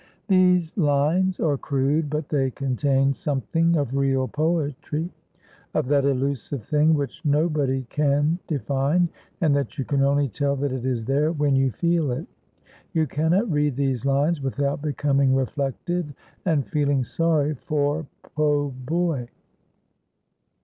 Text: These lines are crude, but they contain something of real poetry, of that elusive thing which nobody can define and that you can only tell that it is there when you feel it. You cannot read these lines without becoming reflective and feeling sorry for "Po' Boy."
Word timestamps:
These 0.27 0.75
lines 0.79 1.39
are 1.39 1.59
crude, 1.59 2.09
but 2.09 2.27
they 2.29 2.49
contain 2.49 3.13
something 3.13 3.75
of 3.75 3.95
real 3.95 4.27
poetry, 4.27 5.11
of 5.75 5.87
that 5.89 6.05
elusive 6.05 6.63
thing 6.65 6.95
which 6.95 7.23
nobody 7.23 7.83
can 7.83 8.39
define 8.47 9.09
and 9.41 9.55
that 9.55 9.77
you 9.77 9.85
can 9.85 10.01
only 10.01 10.27
tell 10.27 10.55
that 10.55 10.71
it 10.71 10.85
is 10.87 11.05
there 11.05 11.31
when 11.31 11.55
you 11.55 11.69
feel 11.69 12.09
it. 12.09 12.25
You 12.93 13.05
cannot 13.05 13.51
read 13.51 13.75
these 13.75 14.03
lines 14.03 14.41
without 14.41 14.81
becoming 14.81 15.35
reflective 15.35 16.11
and 16.45 16.65
feeling 16.65 17.03
sorry 17.03 17.53
for 17.53 18.07
"Po' 18.23 18.71
Boy." 18.71 19.27